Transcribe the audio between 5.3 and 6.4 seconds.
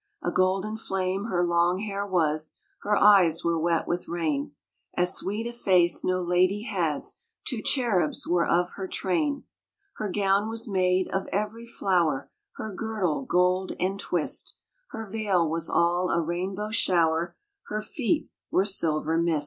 a face no